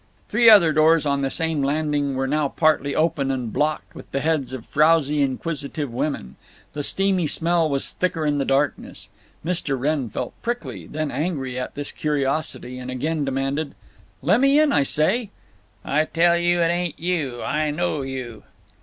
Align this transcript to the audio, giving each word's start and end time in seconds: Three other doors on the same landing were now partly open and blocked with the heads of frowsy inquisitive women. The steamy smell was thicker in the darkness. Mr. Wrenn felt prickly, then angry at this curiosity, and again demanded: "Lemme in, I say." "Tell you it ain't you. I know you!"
Three 0.29 0.49
other 0.49 0.73
doors 0.73 1.05
on 1.05 1.21
the 1.21 1.29
same 1.29 1.61
landing 1.61 2.15
were 2.15 2.25
now 2.25 2.47
partly 2.47 2.95
open 2.95 3.29
and 3.29 3.53
blocked 3.53 3.93
with 3.93 4.11
the 4.11 4.19
heads 4.21 4.51
of 4.51 4.65
frowsy 4.65 5.21
inquisitive 5.21 5.93
women. 5.93 6.37
The 6.73 6.81
steamy 6.81 7.27
smell 7.27 7.69
was 7.69 7.93
thicker 7.93 8.25
in 8.25 8.39
the 8.39 8.43
darkness. 8.43 9.09
Mr. 9.45 9.79
Wrenn 9.79 10.09
felt 10.09 10.33
prickly, 10.41 10.87
then 10.87 11.11
angry 11.11 11.59
at 11.59 11.75
this 11.75 11.91
curiosity, 11.91 12.79
and 12.79 12.89
again 12.89 13.23
demanded: 13.25 13.75
"Lemme 14.23 14.45
in, 14.45 14.71
I 14.73 14.81
say." 14.81 15.29
"Tell 15.85 16.35
you 16.35 16.61
it 16.61 16.71
ain't 16.71 16.99
you. 16.99 17.43
I 17.43 17.69
know 17.69 18.01
you!" 18.01 18.41